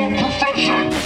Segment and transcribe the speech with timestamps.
[0.00, 0.99] your profession.